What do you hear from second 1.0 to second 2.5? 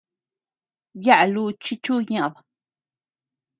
Yaʼa luchi chu ñeʼed.